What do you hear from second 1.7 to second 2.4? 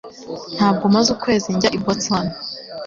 i Boston